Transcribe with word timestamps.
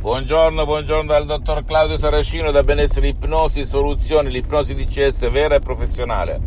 Buongiorno, 0.00 0.64
buongiorno 0.64 1.12
dal 1.12 1.26
dottor 1.26 1.62
Claudio 1.62 1.98
Saracino 1.98 2.50
da 2.50 2.62
Benessere 2.62 3.08
Ipnosi 3.08 3.66
Soluzioni, 3.66 4.30
l'ipnosi 4.30 4.72
DCS 4.72 5.28
vera 5.28 5.56
e 5.56 5.58
professionale. 5.58 6.40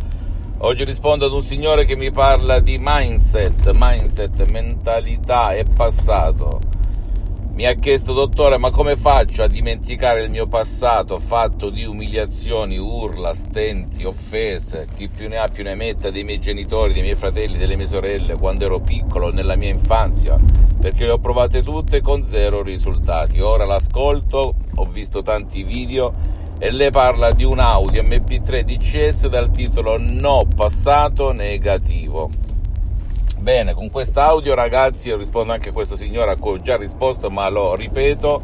Oggi 0.57 0.83
rispondo 0.83 1.27
ad 1.27 1.33
un 1.33 1.43
signore 1.43 1.85
che 1.85 1.95
mi 1.95 2.09
parla 2.09 2.57
di 2.57 2.77
mindset, 2.79 3.69
mindset, 3.75 4.49
mentalità 4.49 5.53
e 5.53 5.65
passato 5.65 6.72
mi 7.53 7.67
ha 7.67 7.73
chiesto, 7.73 8.13
dottore, 8.13 8.57
ma 8.57 8.71
come 8.71 8.95
faccio 8.95 9.43
a 9.43 9.47
dimenticare 9.47 10.23
il 10.23 10.31
mio 10.31 10.47
passato 10.47 11.19
fatto 11.19 11.69
di 11.69 11.83
umiliazioni, 11.83 12.79
urla, 12.79 13.35
stenti, 13.35 14.03
offese, 14.05 14.87
chi 14.95 15.07
più 15.07 15.29
ne 15.29 15.37
ha 15.37 15.47
più 15.47 15.63
ne 15.63 15.75
metta 15.75 16.09
dei 16.09 16.23
miei 16.23 16.39
genitori, 16.39 16.93
dei 16.93 17.03
miei 17.03 17.15
fratelli, 17.15 17.57
delle 17.57 17.75
mie 17.75 17.85
sorelle, 17.85 18.37
quando 18.37 18.65
ero 18.65 18.79
piccolo, 18.79 19.31
nella 19.31 19.55
mia 19.55 19.69
infanzia, 19.69 20.35
perché 20.79 21.05
le 21.05 21.11
ho 21.11 21.19
provate 21.19 21.61
tutte 21.61 22.01
con 22.01 22.25
zero 22.25 22.63
risultati. 22.63 23.39
Ora 23.39 23.65
l'ascolto, 23.65 24.55
ho 24.73 24.85
visto 24.85 25.21
tanti 25.21 25.61
video 25.61 26.11
e 26.57 26.71
lei 26.71 26.89
parla 26.89 27.33
di 27.33 27.43
un 27.43 27.59
Audi 27.59 27.99
MP3 27.99 28.61
DCS 28.61 29.27
dal 29.27 29.51
titolo 29.51 29.97
No 29.99 30.47
passato 30.55 31.31
negativo 31.31 32.31
Bene, 33.43 33.73
con 33.73 33.89
quest'audio 33.89 34.53
ragazzi, 34.53 35.09
io 35.09 35.17
rispondo 35.17 35.51
anche 35.51 35.67
a 35.67 35.73
questo 35.73 35.97
signore 35.97 36.31
a 36.31 36.37
cui 36.37 36.51
ho 36.51 36.57
già 36.59 36.77
risposto, 36.77 37.29
ma 37.29 37.49
lo 37.49 37.75
ripeto, 37.75 38.41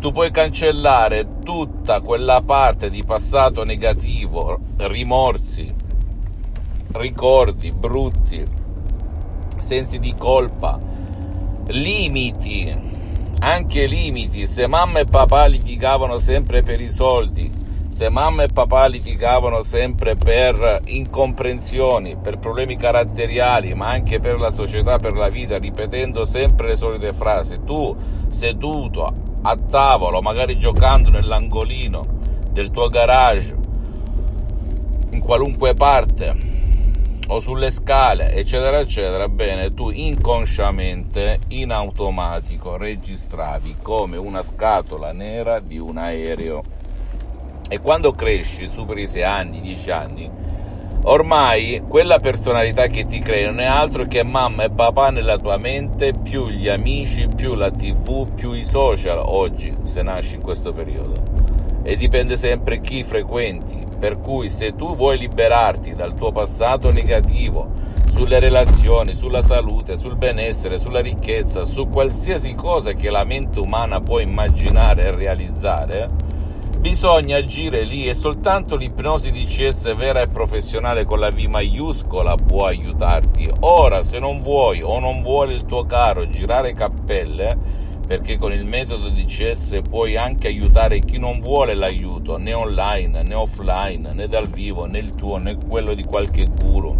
tu 0.00 0.10
puoi 0.10 0.32
cancellare 0.32 1.38
tutta 1.44 2.00
quella 2.00 2.42
parte 2.44 2.90
di 2.90 3.04
passato 3.04 3.62
negativo, 3.62 4.58
rimorsi, 4.78 5.72
ricordi 6.94 7.70
brutti, 7.70 8.44
sensi 9.58 10.00
di 10.00 10.12
colpa, 10.18 10.76
limiti, 11.68 12.76
anche 13.38 13.86
limiti, 13.86 14.48
se 14.48 14.66
mamma 14.66 14.98
e 14.98 15.04
papà 15.04 15.46
litigavano 15.46 16.18
sempre 16.18 16.64
per 16.64 16.80
i 16.80 16.90
soldi, 16.90 17.48
se 17.92 18.08
mamma 18.08 18.44
e 18.44 18.48
papà 18.48 18.86
litigavano 18.86 19.60
sempre 19.60 20.16
per 20.16 20.80
incomprensioni, 20.86 22.16
per 22.16 22.38
problemi 22.38 22.74
caratteriali, 22.74 23.74
ma 23.74 23.90
anche 23.90 24.18
per 24.18 24.40
la 24.40 24.48
società, 24.48 24.96
per 24.96 25.12
la 25.12 25.28
vita, 25.28 25.58
ripetendo 25.58 26.24
sempre 26.24 26.68
le 26.68 26.76
solite 26.76 27.12
frasi, 27.12 27.62
tu 27.64 27.94
seduto 28.30 29.12
a 29.42 29.56
tavolo, 29.56 30.22
magari 30.22 30.56
giocando 30.56 31.10
nell'angolino 31.10 32.02
del 32.50 32.70
tuo 32.70 32.88
garage, 32.88 33.54
in 35.10 35.20
qualunque 35.20 35.74
parte, 35.74 36.34
o 37.28 37.40
sulle 37.40 37.68
scale, 37.68 38.32
eccetera, 38.32 38.80
eccetera, 38.80 39.28
bene, 39.28 39.74
tu 39.74 39.90
inconsciamente, 39.90 41.40
in 41.48 41.70
automatico, 41.70 42.78
registravi 42.78 43.76
come 43.82 44.16
una 44.16 44.42
scatola 44.42 45.12
nera 45.12 45.60
di 45.60 45.76
un 45.76 45.98
aereo 45.98 46.80
e 47.72 47.80
quando 47.80 48.12
cresci, 48.12 48.68
superi 48.68 49.04
i 49.04 49.06
6 49.06 49.22
anni, 49.22 49.62
10 49.62 49.90
anni, 49.92 50.30
ormai 51.04 51.82
quella 51.88 52.18
personalità 52.18 52.86
che 52.88 53.06
ti 53.06 53.18
crei 53.20 53.46
non 53.46 53.60
è 53.60 53.64
altro 53.64 54.04
che 54.04 54.22
mamma 54.22 54.64
e 54.64 54.70
papà 54.70 55.08
nella 55.08 55.38
tua 55.38 55.56
mente, 55.56 56.12
più 56.12 56.46
gli 56.46 56.68
amici, 56.68 57.28
più 57.34 57.54
la 57.54 57.70
tv, 57.70 58.30
più 58.34 58.52
i 58.52 58.66
social 58.66 59.22
oggi, 59.24 59.74
se 59.84 60.02
nasci 60.02 60.34
in 60.34 60.42
questo 60.42 60.74
periodo. 60.74 61.14
E 61.82 61.96
dipende 61.96 62.36
sempre 62.36 62.82
chi 62.82 63.04
frequenti, 63.04 63.78
per 63.98 64.20
cui 64.20 64.50
se 64.50 64.74
tu 64.74 64.94
vuoi 64.94 65.16
liberarti 65.16 65.94
dal 65.94 66.12
tuo 66.12 66.30
passato 66.30 66.90
negativo, 66.90 67.70
sulle 68.04 68.38
relazioni, 68.38 69.14
sulla 69.14 69.40
salute, 69.40 69.96
sul 69.96 70.16
benessere, 70.16 70.78
sulla 70.78 71.00
ricchezza, 71.00 71.64
su 71.64 71.88
qualsiasi 71.88 72.52
cosa 72.54 72.92
che 72.92 73.08
la 73.08 73.24
mente 73.24 73.58
umana 73.60 74.02
può 74.02 74.20
immaginare 74.20 75.04
e 75.04 75.10
realizzare, 75.12 76.08
Bisogna 76.82 77.36
agire 77.36 77.84
lì 77.84 78.08
e 78.08 78.12
soltanto 78.12 78.74
l'ipnosi 78.74 79.30
DCS 79.30 79.94
vera 79.94 80.20
e 80.20 80.26
professionale 80.26 81.04
con 81.04 81.20
la 81.20 81.30
V 81.30 81.38
maiuscola 81.44 82.34
può 82.34 82.66
aiutarti. 82.66 83.48
Ora, 83.60 84.02
se 84.02 84.18
non 84.18 84.42
vuoi 84.42 84.82
o 84.82 84.98
non 84.98 85.22
vuole 85.22 85.54
il 85.54 85.64
tuo 85.64 85.84
caro 85.84 86.28
girare 86.28 86.72
cappelle, 86.72 87.56
perché 88.04 88.36
con 88.36 88.50
il 88.50 88.64
metodo 88.64 89.10
DCS 89.10 89.82
puoi 89.88 90.16
anche 90.16 90.48
aiutare 90.48 90.98
chi 90.98 91.18
non 91.18 91.38
vuole 91.38 91.74
l'aiuto, 91.74 92.36
né 92.36 92.52
online, 92.52 93.22
né 93.22 93.34
offline, 93.36 94.08
né 94.12 94.26
dal 94.26 94.48
vivo, 94.48 94.84
né 94.86 94.98
il 94.98 95.14
tuo, 95.14 95.36
né 95.36 95.56
quello 95.68 95.94
di 95.94 96.02
qualche 96.02 96.46
guru. 96.46 96.96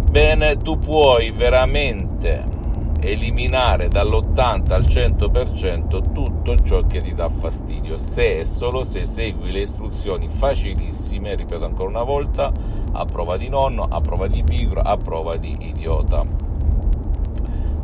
Bene, 0.09 0.57
tu 0.57 0.79
puoi 0.79 1.29
veramente 1.29 2.43
eliminare 2.99 3.87
dall'80 3.87 4.73
al 4.73 4.85
100% 4.85 6.11
tutto 6.11 6.26
ciò 6.55 6.81
che 6.81 6.99
ti 6.99 7.13
dà 7.13 7.29
fastidio. 7.29 7.97
Se 7.97 8.37
e 8.37 8.45
solo 8.45 8.83
se 8.83 9.05
segui 9.05 9.51
le 9.51 9.61
istruzioni 9.61 10.29
facilissime, 10.29 11.35
ripeto 11.35 11.65
ancora 11.65 11.89
una 11.89 12.03
volta, 12.03 12.51
a 12.93 13.05
prova 13.05 13.37
di 13.37 13.49
nonno, 13.49 13.87
a 13.89 13.99
prova 14.01 14.27
di 14.27 14.43
pigro, 14.43 14.81
a 14.81 14.97
prova 14.97 15.35
di 15.35 15.55
idiota 15.59 16.46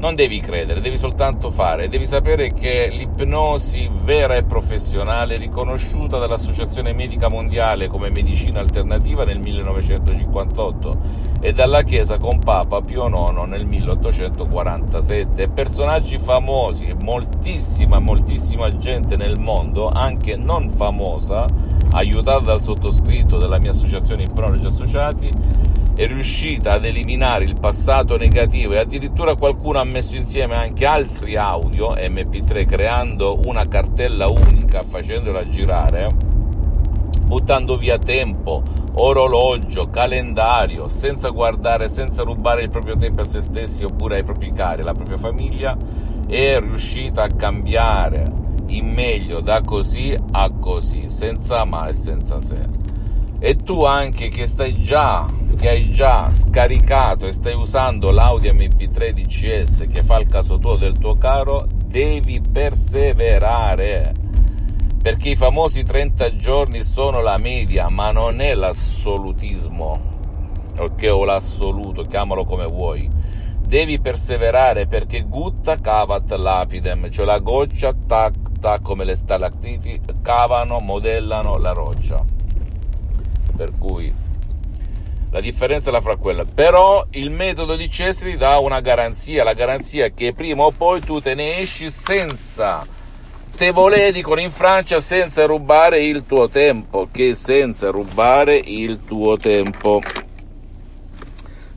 non 0.03 0.15
devi 0.15 0.41
credere, 0.41 0.81
devi 0.81 0.97
soltanto 0.97 1.49
fare, 1.49 1.87
devi 1.87 2.05
sapere 2.05 2.51
che 2.51 2.89
l'ipnosi 2.91 3.89
vera 4.03 4.35
e 4.35 4.43
professionale 4.43 5.37
riconosciuta 5.37 6.17
dall'Associazione 6.17 6.91
Medica 6.91 7.29
Mondiale 7.29 7.87
come 7.87 8.09
medicina 8.09 8.59
alternativa 8.59 9.23
nel 9.23 9.39
1958 9.39 11.01
e 11.39 11.53
dalla 11.53 11.83
Chiesa 11.83 12.17
con 12.17 12.39
Papa 12.39 12.81
Pio 12.81 13.07
IX 13.07 13.45
nel 13.45 13.65
1847. 13.65 15.47
Personaggi 15.47 16.17
famosi, 16.17 16.93
moltissima, 17.01 17.99
moltissima 17.99 18.67
gente 18.75 19.15
nel 19.15 19.39
mondo, 19.39 19.87
anche 19.87 20.35
non 20.35 20.69
famosa, 20.69 21.45
aiutata 21.91 22.39
dal 22.39 22.61
sottoscritto 22.61 23.37
della 23.37 23.57
mia 23.57 23.71
associazione 23.71 24.23
Ipnologi 24.23 24.65
Associati, 24.65 25.31
è 25.95 26.07
riuscita 26.07 26.73
ad 26.73 26.85
eliminare 26.85 27.43
il 27.43 27.55
passato 27.59 28.17
negativo 28.17 28.73
e 28.73 28.79
addirittura 28.79 29.35
qualcuno 29.35 29.79
ha 29.79 29.83
messo 29.83 30.15
insieme 30.15 30.55
anche 30.55 30.85
altri 30.85 31.35
audio 31.35 31.93
MP3 31.93 32.65
creando 32.65 33.39
una 33.45 33.63
cartella 33.65 34.27
unica 34.27 34.81
facendola 34.81 35.43
girare 35.43 36.31
buttando 37.23 37.77
via 37.77 37.97
tempo, 37.97 38.61
orologio, 38.93 39.89
calendario, 39.89 40.87
senza 40.87 41.29
guardare, 41.29 41.89
senza 41.89 42.21
rubare 42.21 42.63
il 42.63 42.69
proprio 42.69 42.95
tempo 42.95 43.21
a 43.21 43.25
se 43.25 43.41
stessi 43.41 43.83
oppure 43.83 44.17
ai 44.17 44.23
propri 44.23 44.51
cari, 44.53 44.81
alla 44.81 44.93
propria 44.93 45.17
famiglia, 45.17 45.75
è 46.27 46.59
riuscita 46.59 47.23
a 47.23 47.27
cambiare 47.27 48.23
in 48.67 48.91
meglio 48.91 49.39
da 49.39 49.61
così 49.61 50.15
a 50.31 50.51
così, 50.51 51.09
senza 51.09 51.63
ma 51.65 51.87
e 51.87 51.93
senza 51.93 52.39
se 52.39 52.82
e 53.45 53.57
tu 53.57 53.83
anche 53.83 54.29
che 54.29 54.47
stai 54.47 54.81
già 54.81 55.29
che 55.57 55.67
hai 55.67 55.91
già 55.91 56.31
scaricato 56.31 57.27
e 57.27 57.33
stai 57.33 57.55
usando 57.55 58.09
l'Audi 58.09 58.47
MP3 58.47 59.09
DCS 59.11 59.85
che 59.91 60.01
fa 60.01 60.17
il 60.19 60.27
caso 60.27 60.57
tuo 60.59 60.77
del 60.77 60.97
tuo 60.97 61.17
caro 61.17 61.67
devi 61.85 62.39
perseverare. 62.39 64.13
Perché 65.01 65.31
i 65.31 65.35
famosi 65.35 65.83
30 65.83 66.37
giorni 66.37 66.83
sono 66.83 67.19
la 67.19 67.37
media 67.37 67.89
ma 67.89 68.13
non 68.13 68.39
è 68.39 68.55
l'assolutismo 68.55 70.01
ok 70.79 71.09
o 71.11 71.25
l'assoluto 71.25 72.03
chiamalo 72.03 72.45
come 72.45 72.65
vuoi. 72.65 73.09
Devi 73.59 73.99
perseverare 73.99 74.87
perché 74.87 75.21
gutta 75.23 75.75
cavat 75.75 76.31
lapidem 76.31 77.09
cioè 77.09 77.25
la 77.25 77.39
goccia 77.39 77.93
tac 77.93 78.57
tac 78.61 78.81
come 78.81 79.03
le 79.03 79.15
stalactiti 79.15 79.99
cavano 80.21 80.79
modellano 80.79 81.57
la 81.57 81.73
roccia 81.73 82.32
per 83.55 83.71
cui 83.77 84.13
la 85.31 85.41
differenza 85.41 85.89
è 85.89 85.91
la 85.91 86.01
fra 86.01 86.15
quella. 86.15 86.45
Però 86.45 87.05
il 87.11 87.31
metodo 87.31 87.75
di 87.75 87.89
Cesari 87.89 88.37
dà 88.37 88.57
una 88.59 88.79
garanzia, 88.79 89.43
la 89.43 89.53
garanzia 89.53 90.09
che 90.09 90.33
prima 90.33 90.63
o 90.63 90.71
poi 90.71 91.01
tu 91.01 91.19
te 91.19 91.33
ne 91.33 91.57
esci 91.57 91.89
senza 91.89 92.85
te 93.55 93.71
volè 93.71 94.11
dicono 94.11 94.41
in 94.41 94.49
Francia 94.49 94.99
senza 94.99 95.45
rubare 95.45 96.03
il 96.03 96.25
tuo 96.25 96.49
tempo, 96.49 97.07
che 97.11 97.35
senza 97.35 97.89
rubare 97.91 98.55
il 98.55 99.01
tuo 99.05 99.37
tempo. 99.37 100.01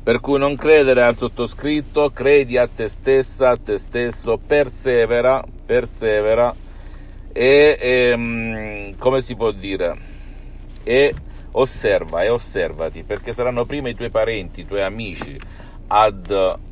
Per 0.02 0.20
cui 0.20 0.38
non 0.38 0.56
credere 0.56 1.02
al 1.02 1.17
sottoscritto, 1.17 2.11
credi 2.11 2.56
a 2.56 2.69
te 2.69 2.88
stessa, 2.88 3.50
a 3.50 3.56
te 3.56 3.76
stesso, 3.76 4.38
persevera, 4.38 5.44
persevera 5.64 6.55
e, 7.32 7.76
e 7.79 7.88
ehm, 8.12 8.96
come 8.96 9.20
si 9.20 9.34
può 9.34 9.50
dire? 9.50 9.96
E 10.82 11.14
osserva 11.58 12.20
e 12.23 12.31
osservati 12.31 13.03
perché 13.03 13.32
saranno 13.32 13.64
prima 13.64 13.88
i 13.88 13.94
tuoi 13.94 14.11
parenti, 14.11 14.61
i 14.61 14.67
tuoi 14.67 14.82
amici 14.82 15.38
ad 15.88 16.64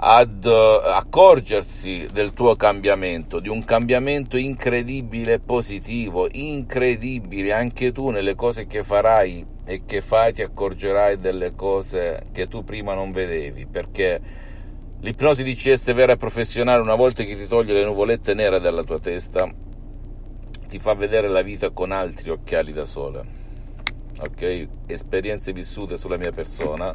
ad 0.00 0.44
accorgersi 0.44 2.06
del 2.12 2.32
tuo 2.32 2.54
cambiamento, 2.54 3.40
di 3.40 3.48
un 3.48 3.64
cambiamento 3.64 4.36
incredibile 4.36 5.34
e 5.34 5.40
positivo, 5.40 6.28
incredibile, 6.30 7.52
anche 7.52 7.90
tu 7.90 8.10
nelle 8.10 8.36
cose 8.36 8.68
che 8.68 8.84
farai 8.84 9.44
e 9.64 9.82
che 9.84 10.00
fai 10.00 10.32
ti 10.32 10.42
accorgerai 10.42 11.16
delle 11.16 11.54
cose 11.56 12.26
che 12.32 12.46
tu 12.46 12.62
prima 12.62 12.94
non 12.94 13.10
vedevi, 13.10 13.66
perché 13.66 14.20
l'ipnosi 15.00 15.42
DCS 15.42 15.92
vera 15.94 16.12
e 16.12 16.16
professionale 16.16 16.80
una 16.80 16.94
volta 16.94 17.24
che 17.24 17.36
ti 17.36 17.48
toglie 17.48 17.72
le 17.72 17.84
nuvolette 17.84 18.34
nere 18.34 18.60
dalla 18.60 18.84
tua 18.84 19.00
testa 19.00 19.52
ti 20.68 20.78
fa 20.78 20.92
vedere 20.92 21.28
la 21.28 21.40
vita 21.40 21.70
con 21.70 21.92
altri 21.92 22.28
occhiali 22.28 22.72
da 22.72 22.84
sole, 22.84 23.24
ok? 24.20 24.68
Esperienze 24.86 25.52
vissute 25.52 25.96
sulla 25.96 26.18
mia 26.18 26.30
persona 26.30 26.94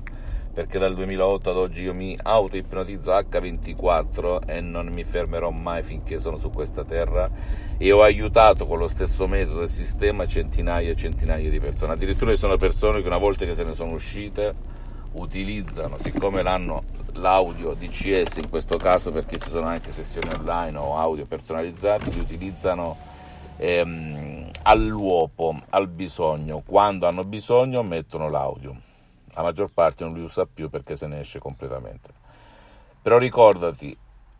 perché 0.53 0.77
dal 0.77 0.93
2008 0.93 1.49
ad 1.49 1.57
oggi 1.57 1.81
io 1.81 1.95
mi 1.95 2.15
auto-ipnotizzo 2.21 3.11
H24 3.11 4.47
e 4.47 4.61
non 4.61 4.89
mi 4.89 5.03
fermerò 5.03 5.49
mai 5.49 5.81
finché 5.81 6.19
sono 6.19 6.37
su 6.37 6.51
questa 6.51 6.83
terra 6.83 7.27
e 7.75 7.91
ho 7.91 8.03
aiutato 8.03 8.67
con 8.67 8.77
lo 8.77 8.87
stesso 8.87 9.27
metodo 9.27 9.63
e 9.63 9.67
sistema 9.67 10.27
centinaia 10.27 10.91
e 10.91 10.95
centinaia 10.95 11.49
di 11.49 11.59
persone. 11.59 11.93
Addirittura 11.93 12.29
ci 12.29 12.37
sono 12.37 12.57
persone 12.57 13.01
che 13.01 13.07
una 13.07 13.17
volta 13.17 13.45
che 13.45 13.55
se 13.55 13.63
ne 13.63 13.73
sono 13.73 13.93
uscite 13.93 14.53
utilizzano, 15.13 15.97
siccome 15.97 16.43
l'hanno 16.43 16.83
l'audio 17.13 17.73
DCS 17.73 18.37
in 18.37 18.49
questo 18.49 18.77
caso 18.77 19.09
perché 19.09 19.37
ci 19.39 19.49
sono 19.49 19.65
anche 19.65 19.89
sessioni 19.89 20.29
online 20.37 20.77
o 20.77 20.95
audio 20.95 21.25
personalizzati, 21.25 22.11
li 22.11 22.19
utilizzano 22.19 23.11
ehm, 23.57 24.49
all'uopo, 24.63 25.61
al 25.69 25.87
bisogno. 25.87 26.61
Quando 26.65 27.07
hanno 27.07 27.23
bisogno 27.23 27.83
mettono 27.83 28.29
l'audio 28.29 28.91
la 29.33 29.41
maggior 29.41 29.69
parte 29.73 30.03
non 30.03 30.13
li 30.13 30.21
usa 30.21 30.45
più 30.45 30.69
perché 30.69 30.95
se 30.95 31.07
ne 31.07 31.21
esce 31.21 31.39
completamente. 31.39 32.11
Però 33.01 33.17
ricordati, 33.17 33.97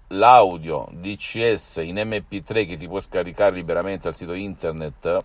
l'audio 0.10 0.88
DCS 0.92 1.78
in 1.84 1.96
MP3 1.96 2.68
che 2.68 2.78
ti 2.78 2.88
puoi 2.88 3.02
scaricare 3.02 3.56
liberamente 3.56 4.08
al 4.08 4.14
sito 4.16 4.34
internet 4.34 5.18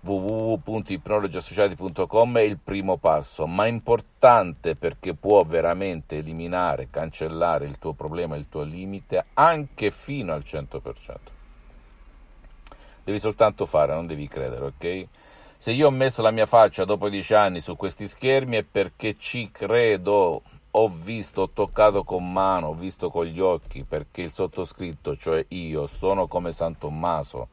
www.ipnologiassociati.com 0.00 2.36
è 2.36 2.42
il 2.42 2.58
primo 2.62 2.98
passo, 2.98 3.46
ma 3.46 3.66
importante 3.66 4.76
perché 4.76 5.14
può 5.14 5.40
veramente 5.40 6.18
eliminare, 6.18 6.90
cancellare 6.90 7.64
il 7.64 7.78
tuo 7.78 7.94
problema, 7.94 8.36
il 8.36 8.48
tuo 8.48 8.62
limite 8.62 9.24
anche 9.34 9.90
fino 9.90 10.32
al 10.32 10.44
100%. 10.46 11.14
Devi 13.06 13.20
soltanto 13.20 13.66
fare, 13.66 13.94
non 13.94 14.08
devi 14.08 14.26
credere, 14.26 14.64
ok? 14.64 15.06
Se 15.56 15.70
io 15.70 15.86
ho 15.86 15.90
messo 15.92 16.22
la 16.22 16.32
mia 16.32 16.44
faccia 16.44 16.84
dopo 16.84 17.08
dieci 17.08 17.34
anni 17.34 17.60
su 17.60 17.76
questi 17.76 18.08
schermi 18.08 18.56
è 18.56 18.64
perché 18.64 19.14
ci 19.16 19.52
credo, 19.52 20.42
ho 20.68 20.88
visto, 20.88 21.42
ho 21.42 21.50
toccato 21.50 22.02
con 22.02 22.32
mano, 22.32 22.66
ho 22.66 22.74
visto 22.74 23.08
con 23.08 23.26
gli 23.26 23.38
occhi, 23.38 23.84
perché 23.84 24.22
il 24.22 24.32
sottoscritto, 24.32 25.16
cioè 25.16 25.44
io, 25.50 25.86
sono 25.86 26.26
come 26.26 26.50
San 26.50 26.78
Tommaso. 26.78 27.50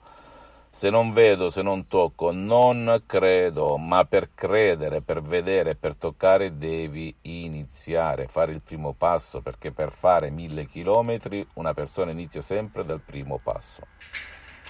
Se 0.72 0.90
non 0.90 1.14
vedo, 1.14 1.52
se 1.52 1.62
non 1.62 1.86
tocco, 1.88 2.32
non 2.32 3.04
credo, 3.06 3.78
ma 3.78 4.06
per 4.06 4.30
credere, 4.34 5.02
per 5.02 5.22
vedere, 5.22 5.76
per 5.76 5.96
toccare 5.96 6.58
devi 6.58 7.14
iniziare, 7.22 8.26
fare 8.26 8.54
il 8.54 8.62
primo 8.62 8.94
passo, 8.98 9.40
perché 9.42 9.72
per 9.72 9.92
fare 9.92 10.32
mille 10.32 10.66
chilometri 10.66 11.48
una 11.54 11.76
persona 11.76 12.10
inizia 12.10 12.42
sempre 12.42 12.84
dal 12.84 13.02
primo 13.02 13.38
passo. 13.38 13.84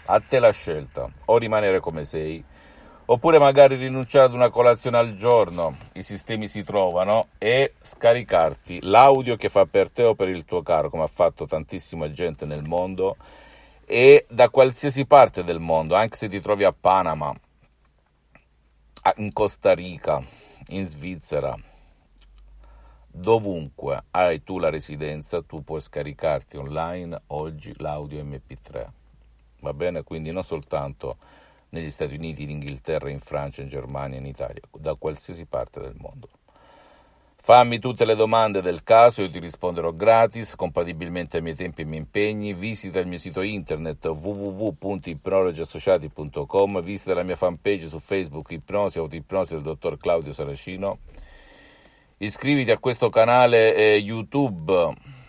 A 0.06 0.20
te 0.20 0.40
la 0.40 0.52
scelta, 0.52 1.10
o 1.26 1.38
rimanere 1.38 1.80
come 1.80 2.04
sei, 2.04 2.44
oppure 3.06 3.40
magari 3.40 3.78
rinunciare 3.78 4.26
ad 4.26 4.34
una 4.34 4.50
colazione 4.50 4.98
al 4.98 5.16
giorno, 5.16 5.78
i 5.94 6.04
sistemi 6.04 6.50
si 6.50 6.62
trovano, 6.62 7.28
e 7.38 7.76
scaricarti 7.82 8.80
l'audio 8.82 9.38
che 9.38 9.48
fa 9.48 9.66
per 9.66 9.90
te 9.90 10.04
o 10.04 10.14
per 10.14 10.28
il 10.28 10.44
tuo 10.44 10.62
caro, 10.62 10.90
come 10.90 11.04
ha 11.04 11.08
fatto 11.08 11.46
tantissima 11.46 12.12
gente 12.12 12.46
nel 12.46 12.64
mondo, 12.68 13.16
e 13.86 14.26
da 14.30 14.50
qualsiasi 14.50 15.06
parte 15.06 15.42
del 15.46 15.62
mondo, 15.62 15.96
anche 15.96 16.18
se 16.18 16.28
ti 16.28 16.42
trovi 16.42 16.66
a 16.66 16.76
Panama, 16.78 17.34
in 19.18 19.32
Costa 19.32 19.74
Rica, 19.74 20.22
in 20.68 20.86
Svizzera, 20.86 21.58
dovunque 23.08 24.04
hai 24.12 24.44
tu 24.44 24.60
la 24.60 24.70
residenza, 24.70 25.42
tu 25.44 25.64
puoi 25.64 25.80
scaricarti 25.80 26.58
online 26.58 27.22
oggi 27.28 27.74
l'audio 27.78 28.22
MP3. 28.22 29.02
Va 29.64 29.74
bene? 29.74 30.04
Quindi 30.04 30.32
non 30.32 30.44
soltanto 30.44 31.16
negli 31.70 31.90
Stati 31.90 32.16
Uniti, 32.16 32.44
in 32.44 32.50
Inghilterra, 32.50 33.10
in 33.10 33.22
Francia, 33.22 33.62
in 33.62 33.70
Germania, 33.70 34.20
in 34.20 34.26
Italia, 34.26 34.62
da 34.78 34.96
qualsiasi 34.96 35.46
parte 35.46 35.80
del 35.80 35.96
mondo. 35.98 36.28
Fammi 37.36 37.80
tutte 37.80 38.04
le 38.06 38.16
domande 38.16 38.62
del 38.62 38.84
caso, 38.84 39.22
io 39.22 39.30
ti 39.30 39.40
risponderò 39.40 39.94
gratis, 39.94 40.56
compatibilmente 40.56 41.38
ai 41.38 41.44
miei 41.44 41.56
tempi 41.56 41.80
e 41.80 41.84
ai 41.84 41.90
miei 41.90 42.02
impegni. 42.02 42.54
Visita 42.54 43.00
il 43.00 43.08
mio 43.08 43.18
sito 43.18 43.40
internet 43.42 44.06
www.ipnologiassociati.com, 44.06 46.82
visita 46.82 47.14
la 47.14 47.24
mia 47.24 47.38
fanpage 47.38 47.88
su 47.88 48.00
Facebook 48.00 48.52
Ipnosi 48.52 48.98
Autoipnosi 48.98 49.54
del 49.54 49.64
dottor 49.64 49.98
Claudio 49.98 50.34
Saracino. 50.34 50.98
Iscriviti 52.18 52.72
a 52.72 52.78
questo 52.78 53.10
canale 53.10 53.74
eh, 53.76 53.96
YouTube 53.96 55.22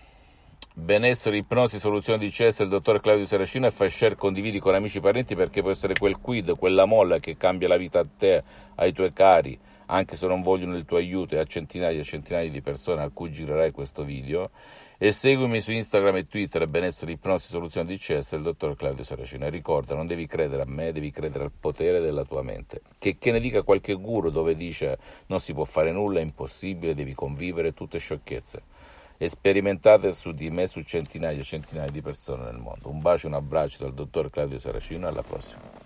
benessere, 0.77 1.37
ipnosi, 1.37 1.79
soluzione 1.79 2.19
di 2.19 2.31
CS 2.31 2.59
del 2.59 2.69
dottor 2.69 3.01
Claudio 3.01 3.25
Saracino 3.25 3.67
e 3.67 3.71
fai 3.71 3.89
share, 3.89 4.17
condividi 4.17 4.59
con 4.59 4.75
amici 4.75 4.99
e 4.99 5.01
parenti 5.01 5.37
perché 5.37 5.63
può 5.63 5.71
essere 5.71 5.95
quel 5.97 6.19
quid, 6.19 6.59
quella 6.59 6.85
molla 6.85 7.21
che 7.21 7.37
cambia 7.37 7.69
la 7.69 7.77
vita 7.77 8.01
a 8.01 8.07
te, 8.19 8.43
ai 8.75 8.93
tuoi 8.93 9.13
cari, 9.13 9.57
anche 9.87 10.17
se 10.17 10.27
non 10.27 10.43
vogliono 10.43 10.77
il 10.77 10.85
tuo 10.85 10.97
aiuto 10.97 11.37
e 11.37 11.39
a 11.39 11.45
centinaia 11.45 12.01
e 12.01 12.03
centinaia 12.03 12.51
di 12.51 12.61
persone 12.61 13.03
a 13.03 13.11
cui 13.11 13.31
girerai 13.31 13.71
questo 13.71 14.03
video. 14.03 14.51
E 14.99 15.13
seguimi 15.13 15.61
su 15.61 15.71
Instagram 15.71 16.17
e 16.17 16.27
Twitter 16.27 16.67
benessere, 16.67 17.13
ipnosi, 17.13 17.49
soluzione 17.49 17.87
di 17.87 17.97
CS 17.97 18.33
del 18.33 18.43
dottor 18.43 18.75
Claudio 18.75 19.05
Saracino. 19.05 19.47
E 19.47 19.51
ricorda, 19.51 19.95
non 19.95 20.07
devi 20.09 20.27
credere 20.27 20.63
a 20.63 20.67
me, 20.67 20.93
devi 20.93 21.11
credere 21.11 21.45
al 21.45 21.53
potere 21.53 22.01
della 22.01 22.25
tua 22.25 22.43
mente. 22.43 22.81
Che, 22.99 23.17
che 23.19 23.31
ne 23.31 23.39
dica 23.39 23.63
qualche 23.63 23.95
guru 23.95 24.31
dove 24.31 24.57
dice 24.57 24.99
non 25.27 25.39
si 25.39 25.53
può 25.53 25.65
fare 25.65 25.93
nulla, 25.93 26.19
è 26.19 26.23
impossibile, 26.23 26.95
devi 26.95 27.15
convivere, 27.15 27.75
tutte 27.75 27.99
sciocchezze 27.99 28.63
sperimentate 29.29 30.13
su 30.13 30.33
di 30.33 30.51
me 30.51 30.67
su 30.67 30.83
centinaia 30.83 31.39
e 31.39 31.45
centinaia 31.45 31.91
di 31.91 32.01
persone 32.01 32.45
nel 32.45 32.59
mondo. 32.59 32.89
Un 32.89 33.01
bacio, 33.01 33.27
un 33.27 33.35
abbraccio 33.35 33.83
dal 33.83 33.95
dottor 33.95 34.31
Claudio 34.31 34.59
Saracino, 34.59 35.07
alla 35.07 35.23
prossima. 35.23 35.84